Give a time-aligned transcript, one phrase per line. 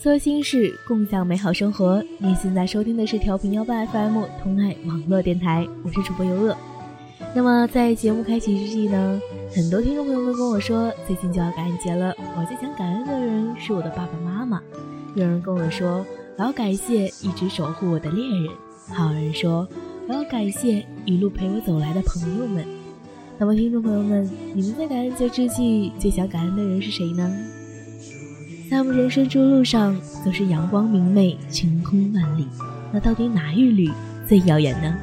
[0.00, 2.00] 说心事，共享美好生活。
[2.18, 6.56] 你现在收听的是调频幺八 FM 同爱网络电台，我是主播尤乐。
[7.34, 9.20] 那么在节目开启之际呢，
[9.52, 14.62] 很多听众朋友们跟我说，最近就要感恩节了，我最想感恩的人是我的爸爸妈妈。
[15.16, 18.52] 有人跟我说，我要感谢一直守护我的恋人；
[18.94, 19.66] 还有人说，
[20.06, 22.64] 我要感谢一路陪我走来的朋友们。
[23.36, 27.28] 那么听众朋友们，你们在感恩节之际最想感恩的人是谁呢？
[28.70, 32.46] 在我们人生之路上，总是阳光明媚，晴空万里。
[32.92, 33.90] 那到底哪一缕
[34.26, 34.94] 最耀眼呢？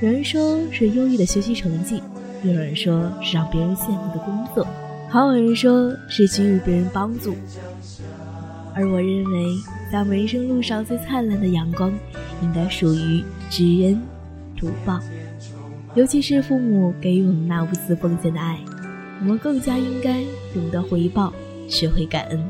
[0.00, 2.00] 有人说是优异的学习成绩，
[2.44, 4.64] 又有人说是让别人羡慕的工作，
[5.08, 7.34] 还有人说是给予别人帮助。
[8.76, 9.56] 而我认为，
[9.90, 11.92] 在我们人生路上最灿烂的阳光，
[12.42, 14.00] 应该属于知恩
[14.56, 15.00] 图报。
[15.96, 18.60] 尤其是父母给予我们那无私奉献的爱，
[19.18, 20.22] 我们更加应该
[20.54, 21.32] 懂得回报，
[21.68, 22.40] 学会感恩。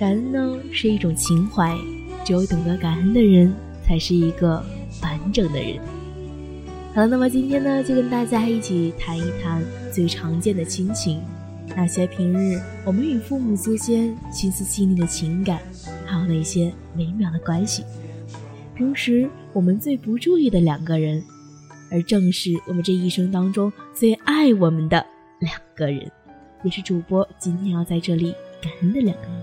[0.00, 1.76] 感恩呢是一种情怀，
[2.24, 3.54] 只有懂得感恩的人，
[3.86, 4.64] 才是一个
[5.02, 5.78] 完整的人。
[6.94, 9.62] 好了，那么今天呢，就跟大家一起谈一谈
[9.92, 11.20] 最常见的亲情，
[11.76, 15.60] 那些平日我们与父母之间心思细腻的情感，
[16.06, 17.84] 还有那些微妙的关系，
[18.74, 21.22] 平时我们最不注意的两个人，
[21.90, 25.04] 而正是我们这一生当中最爱我们的
[25.40, 26.10] 两个人，
[26.64, 29.39] 也是主播今天要在这里感恩的两个人。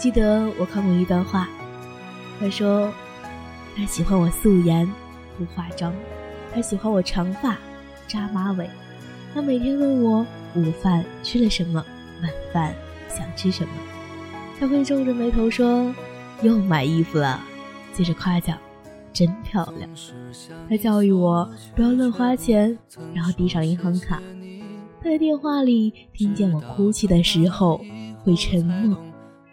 [0.00, 1.46] 记得我看过一段话，
[2.40, 2.90] 他说
[3.76, 4.90] ：“他喜欢我素颜
[5.36, 5.92] 不化妆，
[6.54, 7.58] 他喜欢我长发
[8.08, 8.66] 扎马尾，
[9.34, 11.84] 他每天问我午饭吃了什么，
[12.22, 12.74] 晚饭
[13.10, 13.70] 想吃什么。
[14.58, 15.94] 他会皱着眉头说
[16.40, 17.38] 又买衣服了，
[17.92, 18.56] 接着夸奖
[19.12, 19.90] 真漂亮。
[20.66, 22.74] 他教育我不要乱花钱，
[23.12, 24.18] 然后递上银行卡。
[25.02, 27.78] 他在电话里听见我哭泣的时候
[28.24, 28.96] 会沉默。”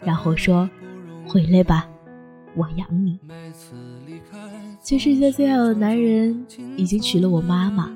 [0.07, 0.69] 然后说
[1.28, 1.85] ：“回来吧，
[2.56, 3.19] 我养你。”
[4.81, 6.45] 全世界最好的男人
[6.78, 7.91] 已经娶了我妈妈。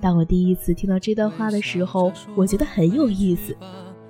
[0.00, 3.56] 当我第一次听到这段话的时候，我觉得很有意思。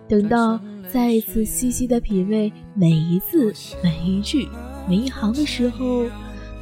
[0.09, 0.59] 等到
[0.91, 3.53] 再一次细细的品味每一字、
[3.85, 4.49] 每一句、
[4.89, 6.07] 每一行的时候，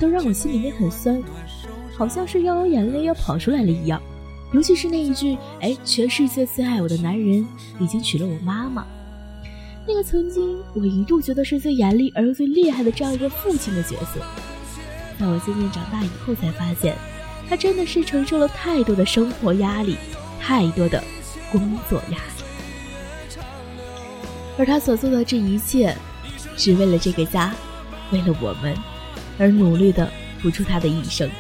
[0.00, 1.22] 都让我心里面很酸，
[1.96, 4.02] 好像是要有眼泪要跑出来了一样。
[4.52, 7.46] 尤其是那一句：“哎，全世界最爱我的男人
[7.78, 8.84] 已经娶了我妈妈。”
[9.86, 14.20] 那个曾经我一度觉得是最严厉而又最厉害的这样一个父亲的角色，
[15.20, 16.96] 在我渐渐长大以后才发现，
[17.48, 19.96] 他真的是承受了太多的生活压力，
[20.40, 21.04] 太多的
[21.52, 23.42] 工作压力，
[24.56, 25.94] 而他所做的这一切，
[26.56, 27.54] 只为了这个家，
[28.10, 28.74] 为了我们，
[29.38, 31.30] 而努力的付出他的一生。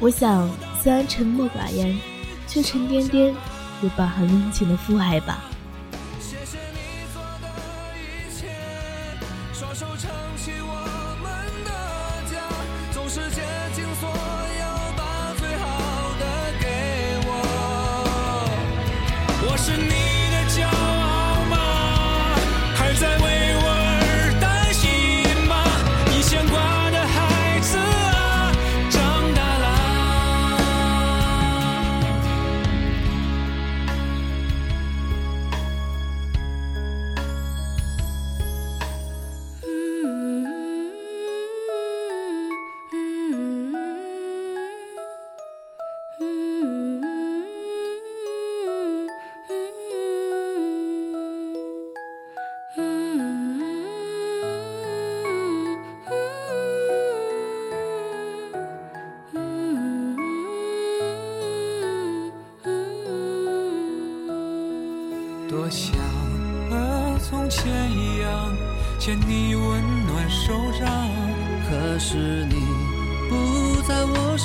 [0.00, 0.50] 我想，
[0.82, 1.96] 虽然沉默寡言，
[2.48, 3.32] 却沉甸甸
[3.80, 5.44] 又饱含温情的父爱吧。
[9.54, 10.74] 双手撑起我
[11.22, 11.70] 们的
[12.28, 12.42] 家
[12.92, 13.40] 总是竭
[13.76, 14.10] 尽所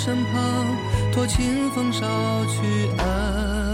[0.09, 0.65] 身旁，
[1.13, 1.99] 托清风捎
[2.47, 3.68] 去安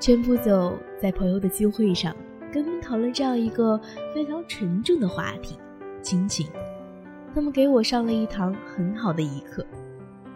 [0.00, 2.14] 前不久在朋友的聚会上，
[2.52, 3.78] 跟他们讨论这样一个
[4.14, 5.58] 非常沉重的话题——
[6.00, 6.46] 亲情。
[7.34, 9.66] 他们给我上了一堂很好的一课，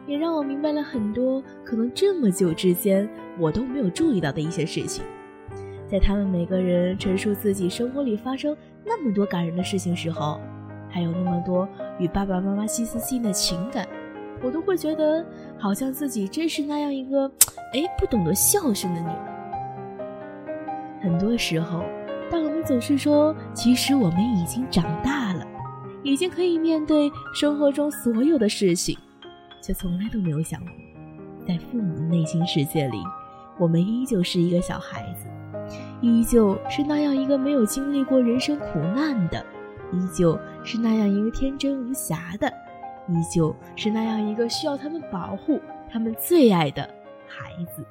[0.04, 5.04] 也让我明白了很多可能这么久之间我都没有注意到的一些事情。
[5.88, 10.40] 在他们每个人陈述自己生活里发生那么多感人的事情时候，
[10.88, 11.68] 还有那么多
[12.00, 13.86] 与爸爸妈妈细思细的情感，
[14.42, 15.24] 我都会觉得
[15.56, 17.30] 好像自己真是那样一个，
[17.74, 19.31] 哎，不懂得孝顺的女儿。
[21.02, 21.82] 很多时候，
[22.30, 25.46] 当我们总是说其实我们已经长大了，
[26.02, 28.96] 已经可以面对生活中所有的事情，
[29.60, 30.70] 却从来都没有想过，
[31.46, 33.02] 在父母的内心世界里，
[33.58, 35.26] 我们依旧是一个小孩子。
[36.00, 39.44] 依旧是那样一个没有经历过人生苦难的，
[39.92, 42.52] 依旧是那样一个天真无瑕的，
[43.08, 45.60] 依旧是那样一个需要他们保护、
[45.90, 46.82] 他们最爱的
[47.26, 47.84] 孩子。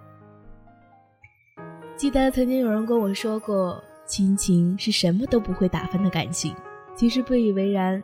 [2.01, 6.55] 记得曾经有人跟我说过，亲情是什么都不会打翻的感情。
[6.95, 8.01] 其实不以为然，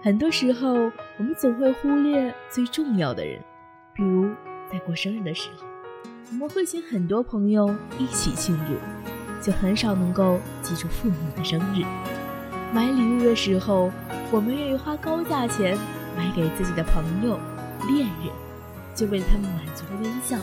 [0.00, 3.42] 很多时候我们总会忽略最重要的人，
[3.92, 4.30] 比如
[4.70, 5.66] 在过生日的时候，
[6.30, 8.74] 我们会请很多朋友一起庆祝。
[9.44, 11.84] 就很少能够记住父母的生日。
[12.72, 13.90] 买礼物的时候，
[14.30, 15.76] 我们愿意花高价钱
[16.16, 17.36] 买给自己的朋友、
[17.88, 18.32] 恋人，
[18.94, 20.38] 就为他们满足的微笑。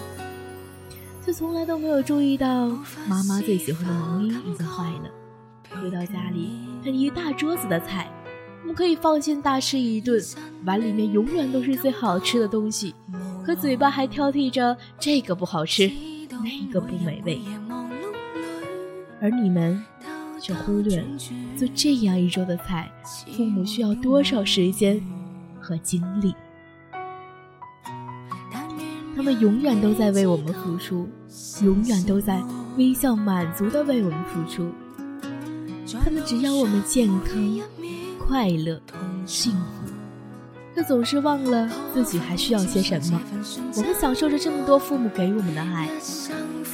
[1.24, 2.68] 却从来都没有注意到
[3.08, 5.10] 妈妈最喜欢的毛衣已经坏了。
[5.70, 6.50] 回到家里，
[6.84, 8.12] 看一大桌子的菜，
[8.62, 10.20] 我们可以放心大吃一顿，
[10.66, 12.96] 碗里面永远都是最好吃的东西，
[13.46, 15.90] 可嘴巴还挑剔着这个不好吃，
[16.30, 17.40] 那个不美味。
[19.22, 19.82] 而你们
[20.42, 21.04] 却忽略了
[21.56, 22.92] 做这样一桌的菜，
[23.38, 25.00] 父母需要多少时间
[25.60, 26.34] 和精力？
[29.22, 31.08] 他们永远都在为我们付出，
[31.64, 32.42] 永远都在
[32.76, 34.72] 微笑满足的为我们付出。
[36.04, 37.60] 他们只要我们健康、
[38.18, 38.82] 快乐、
[39.28, 39.94] 幸福，
[40.74, 43.22] 却总是忘了自己还需要些什么。
[43.76, 45.88] 我们享受着这么多父母给我们的爱。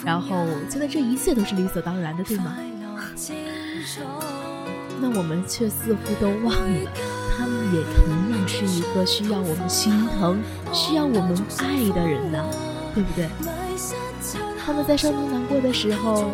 [0.06, 2.56] 然后觉得这一切都是理所当然的，对吗？
[5.02, 6.92] 那我们却似乎都忘了，
[7.38, 10.42] 他们也同是一个需要我们心疼、
[10.74, 12.44] 需要我们爱的人呢，
[12.96, 13.28] 对不对？
[14.66, 16.32] 他们在生病难过的时候，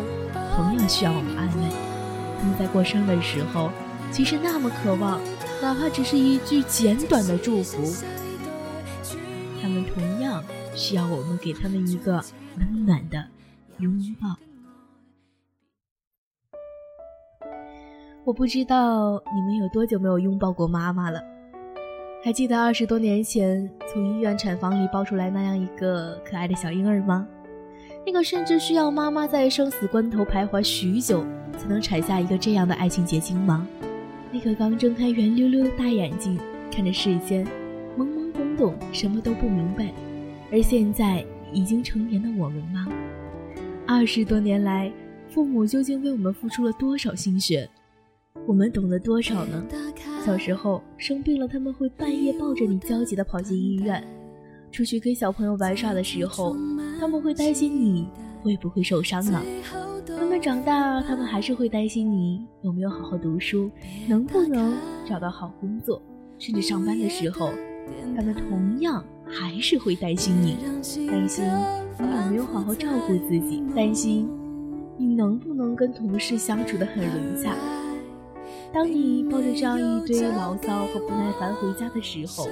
[0.54, 1.68] 同样需要我们安慰；
[2.40, 3.70] 他们在过生日的时候，
[4.10, 5.20] 其实那么渴望，
[5.60, 7.82] 哪怕只是一句简短的祝福。
[9.60, 10.42] 他们同样
[10.74, 12.24] 需要我们给他们一个
[12.58, 13.24] 温暖的。
[13.78, 14.28] 拥抱。
[18.24, 21.20] 我不知道你们有多久没有拥抱过妈妈了。
[22.24, 27.28] 还记得二十多年前从医院产房里抱出来那样一个可爱的小婴儿吗？
[28.06, 31.22] 那个甚至需要妈妈在生死关头徘徊许久
[31.58, 33.68] 才能产下一个这样的爱情结晶吗？
[34.32, 36.40] 那个刚睁开圆溜溜的大眼睛
[36.72, 37.46] 看着世间，
[37.98, 39.92] 懵懵懂懂什么都不明白，
[40.50, 42.88] 而现在已经成年的我们吗？
[43.86, 44.90] 二十多年来，
[45.28, 47.68] 父母究竟为我们付出了多少心血？
[48.46, 49.62] 我们懂得多少呢？
[50.24, 54.02] 小时候生病了，他们会半夜抱着你焦急地跑进医院；
[54.72, 56.56] 出去跟小朋友玩耍的时候，
[56.98, 58.08] 他们会担心你
[58.42, 59.42] 会不会受伤呢？
[60.08, 63.70] 慢慢长大，他们还是会担心你有没有好好读书，
[64.08, 64.74] 能不能
[65.06, 66.00] 找到好工作，
[66.38, 67.50] 甚至上班的时候，
[68.16, 70.56] 他们同样还是会担心你，
[71.06, 71.44] 担心。
[71.98, 73.62] 你有没有好好照顾自己？
[73.76, 74.26] 担心
[74.96, 77.54] 你能不能跟同事相处的很融洽？
[78.74, 82.48] 当你抱着这样一堆牢骚和不耐烦回家的时候，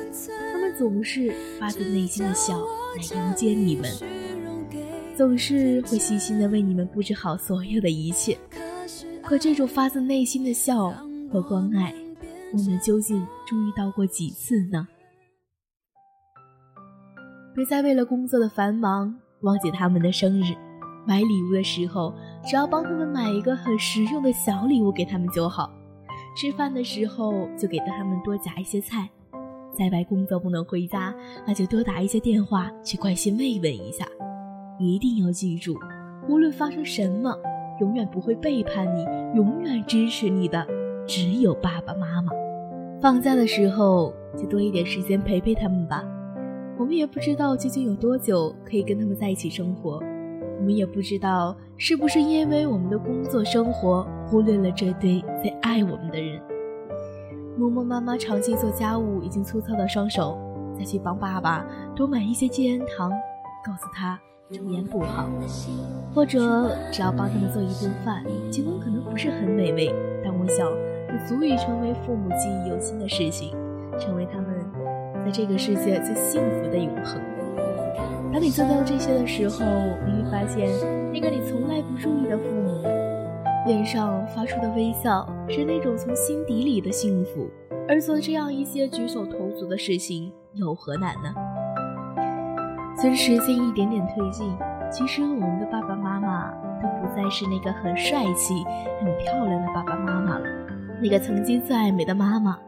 [0.52, 3.90] 他们总是发自内心的笑来迎接你们，
[5.16, 8.38] 总是会细心的为你们布置好所有的一切。
[9.20, 10.94] 可这种发自内心的笑
[11.32, 11.92] 和关爱，
[12.52, 14.86] 我们究竟注意到过几次呢？
[17.52, 19.12] 别再为了工作的繁忙。
[19.40, 20.54] 忘记他们的生日，
[21.04, 22.14] 买礼物的时候，
[22.46, 25.68] 只要帮他们买一个很实用的小礼物给他们就好。
[26.34, 29.08] 吃饭的时候就给他们多夹一些菜，
[29.78, 31.14] 在外工作不能回家，
[31.46, 34.06] 那就多打一些电话去关心慰问一下。
[34.78, 35.78] 一定要记住，
[36.28, 37.36] 无论发生什么，
[37.80, 39.04] 永远不会背叛你，
[39.36, 40.66] 永远支持你的
[41.06, 42.32] 只有爸爸妈妈。
[43.00, 46.02] 放假的时候就多一点时间陪陪他们吧。
[46.78, 50.02] 我们也不知道究竟有多久可以跟他们在一起生活，
[50.62, 56.40] 我们也不知道是不是因为我们的工作生活忽略了这对最爱我们的人。
[57.58, 60.38] 默默妈妈长期做家务，已经粗糙的双手
[60.78, 61.66] 再去帮爸爸
[61.96, 63.10] 多买一些戒烟糖，
[63.66, 64.16] 告诉他
[64.52, 65.28] 抽烟不好，
[66.14, 69.92] 或者只要帮他们做一顿饭，尽管可能不是很美味，
[70.22, 70.70] 但我想
[71.08, 73.50] 这足以成为父母记忆犹新的事情，
[73.98, 74.64] 成为他们
[75.24, 77.20] 在这个世界最幸福的永恒。
[78.32, 79.62] 当你做到这些的时候，
[80.06, 80.66] 你会发现，
[81.12, 82.82] 那个你从来不注意的父母，
[83.66, 87.46] 脸上发出的微笑是那种从心底里的幸福。
[87.86, 91.34] 而做这样一些举手投足的事情，有何难呢？
[92.96, 94.50] 随着时间一点点推进，
[94.90, 98.54] 其实我们的爸爸妈妈都不再是那个很帅气、
[98.98, 100.46] 很漂亮的爸爸妈妈了，
[101.02, 102.58] 那个曾经最爱美的妈妈，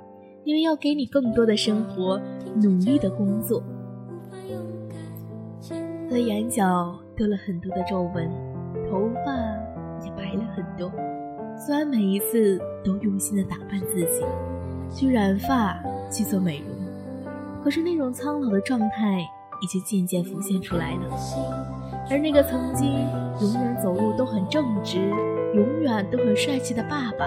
[0.44, 2.21] 因为要给你更多的生活，
[2.62, 3.62] 努力的工作。
[6.04, 8.30] 他的眼角多了很多的皱纹，
[8.90, 9.32] 头发
[10.04, 10.92] 也白了很多。
[11.56, 14.25] 虽然每一次都用心的打扮自己，
[14.90, 16.68] 去染发，去做美容，
[17.62, 19.20] 可是那种苍老的状态
[19.62, 21.16] 已经渐渐浮现出来了。
[22.11, 22.87] 而那个曾经
[23.40, 25.08] 永远走路都很正直、
[25.54, 27.26] 永远都很帅气的爸爸，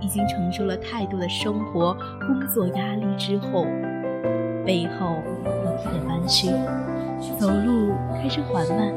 [0.00, 3.64] 已经承受了太多的生活、工作压力之后，
[4.64, 6.48] 背后有点弯曲。
[7.38, 8.92] 走路开始缓慢，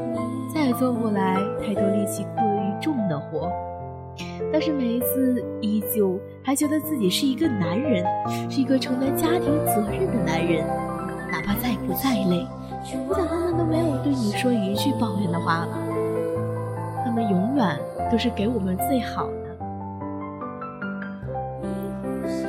[0.52, 3.50] 再也做不来太多力气过于重的活。
[4.52, 8.04] 但是每一次，依旧还觉得自己是一个男人，
[8.50, 10.64] 是一个承担家庭责任的男人。
[11.30, 12.46] 哪怕再苦再累，
[13.08, 15.78] 我想他们都没有对你说一句抱怨的话吧。
[17.04, 17.78] 他们永远
[18.10, 19.32] 都是给我们最好的。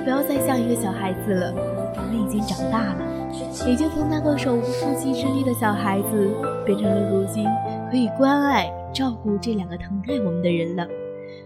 [0.03, 1.53] 不要再像一个小孩子了，
[1.96, 3.16] 我们已经长大了。
[3.70, 6.34] 已经从那个手无缚鸡之力的小孩子，
[6.65, 7.46] 变成了如今
[7.91, 10.88] 可以关爱、照顾这两个疼爱我们的人了。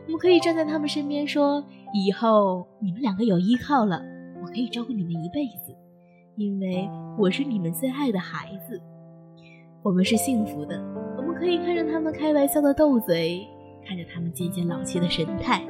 [0.06, 4.02] 我们可以站在他们身边说：“以后你们两个有依靠了，
[4.42, 5.76] 我可以照顾你们一辈子，
[6.36, 8.82] 因为我是你们最爱的孩子。
[9.84, 10.80] 我们是幸福的，
[11.18, 13.48] 我们可以看着他们开玩笑的斗嘴，
[13.86, 15.64] 看着他们渐渐老去的神态，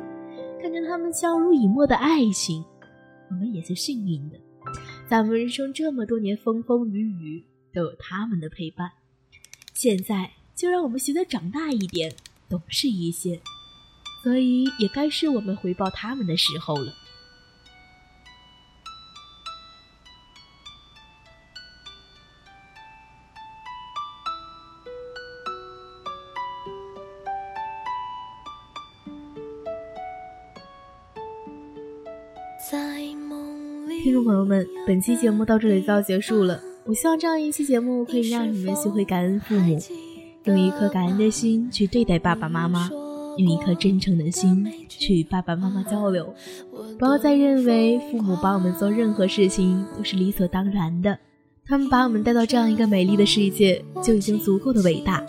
[0.62, 2.64] 看着他们相濡以沫的爱情，
[3.30, 4.38] 我们也是幸运的。”
[5.12, 8.94] 在我们人生这么多年风风雨雨，都有他们的陪伴。
[9.74, 12.16] 现在就让我们学得长大一点，
[12.48, 13.42] 懂事一些，
[14.24, 16.94] 所以也该是我们回报他们的时候了。
[32.72, 33.02] 在
[34.04, 36.60] 听众朋友们，本期节目到这里就要结束了。
[36.86, 39.78] 我希望这样一期节目可以让你们学会感恩父母，
[40.46, 42.90] 用一颗感恩的心去对待爸爸妈妈，
[43.38, 46.34] 用一颗真诚的心去与爸爸妈妈交流。
[46.98, 51.20] 不要再认为父母帮我们做任何事情都是理所当然的，
[51.68, 55.24] 他们把我们带到这样一个美丽的世界就已经足够的伟大，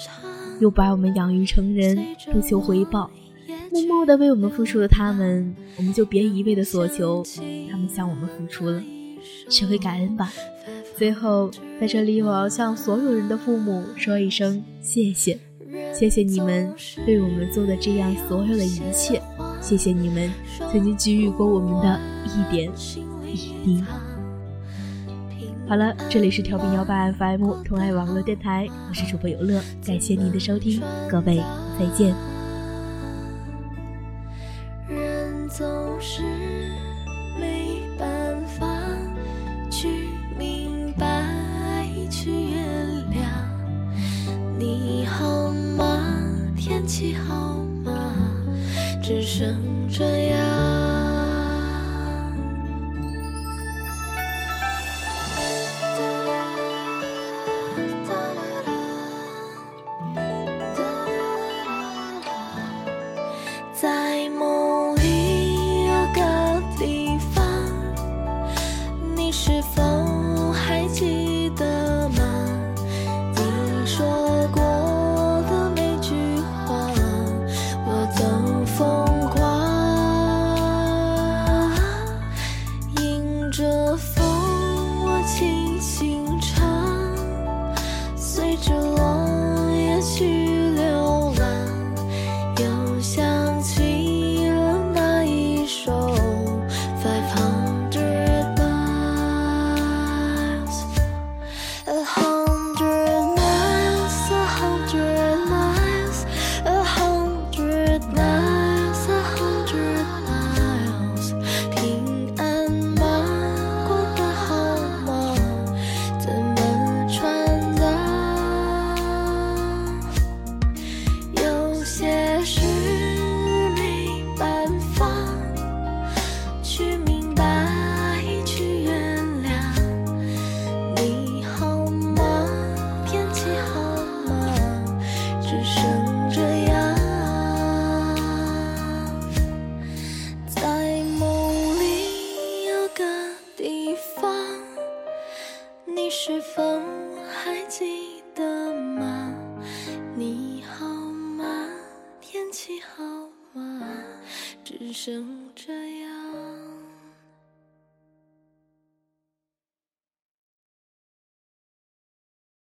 [0.61, 2.03] 又把我们养育成人，
[2.33, 3.11] 不求回报。
[3.73, 7.25] 默默的为我们付出的他们，我们就别一味的索求
[7.71, 8.83] 他们向我们付出了，
[9.49, 10.31] 学会感恩吧。
[10.95, 11.51] 最后，
[11.81, 15.39] 在这里我要向所有人的父母说一声谢谢，
[15.95, 16.71] 谢谢你们
[17.07, 19.23] 对我们做的这样所有的一切，
[19.63, 20.31] 谢谢你们
[20.71, 22.71] 曾经给予过我们的一点
[23.33, 23.83] 一滴。
[25.67, 31.43] 好了，这里是调频幺八 FM 同爱网络电台，我是主播游乐，感谢您的收听，各位
[31.79, 32.15] 再见。